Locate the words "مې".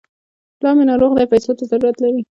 0.77-0.83